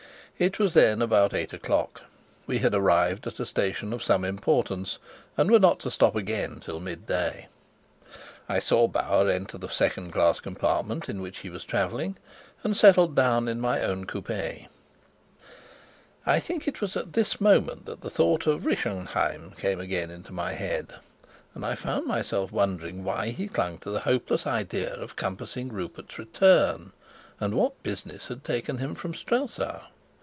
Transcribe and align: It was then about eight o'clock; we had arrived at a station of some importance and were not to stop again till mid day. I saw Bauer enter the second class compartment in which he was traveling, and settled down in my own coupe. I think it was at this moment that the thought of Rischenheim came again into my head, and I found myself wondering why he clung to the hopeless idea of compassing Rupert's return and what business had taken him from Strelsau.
It 0.39 0.57
was 0.57 0.73
then 0.73 1.03
about 1.03 1.35
eight 1.35 1.53
o'clock; 1.53 2.01
we 2.47 2.57
had 2.57 2.73
arrived 2.73 3.27
at 3.27 3.39
a 3.39 3.45
station 3.45 3.93
of 3.93 4.01
some 4.01 4.25
importance 4.25 4.97
and 5.37 5.51
were 5.51 5.59
not 5.59 5.77
to 5.81 5.91
stop 5.91 6.15
again 6.15 6.59
till 6.59 6.79
mid 6.79 7.05
day. 7.05 7.45
I 8.49 8.57
saw 8.57 8.87
Bauer 8.87 9.29
enter 9.29 9.59
the 9.59 9.67
second 9.67 10.09
class 10.11 10.39
compartment 10.39 11.07
in 11.07 11.21
which 11.21 11.37
he 11.39 11.51
was 11.51 11.63
traveling, 11.63 12.17
and 12.63 12.75
settled 12.75 13.13
down 13.15 13.47
in 13.47 13.61
my 13.61 13.83
own 13.83 14.05
coupe. 14.05 14.65
I 16.25 16.39
think 16.39 16.67
it 16.67 16.81
was 16.81 16.97
at 16.97 17.13
this 17.13 17.39
moment 17.39 17.85
that 17.85 18.01
the 18.01 18.09
thought 18.09 18.47
of 18.47 18.65
Rischenheim 18.65 19.51
came 19.59 19.79
again 19.79 20.09
into 20.09 20.33
my 20.33 20.53
head, 20.53 20.95
and 21.53 21.63
I 21.63 21.75
found 21.75 22.07
myself 22.07 22.51
wondering 22.51 23.03
why 23.03 23.29
he 23.29 23.47
clung 23.47 23.77
to 23.79 23.91
the 23.91 23.99
hopeless 23.99 24.47
idea 24.47 24.95
of 24.95 25.15
compassing 25.15 25.69
Rupert's 25.69 26.17
return 26.17 26.93
and 27.39 27.53
what 27.53 27.83
business 27.83 28.25
had 28.29 28.43
taken 28.43 28.79
him 28.79 28.95
from 28.95 29.13
Strelsau. 29.13 29.83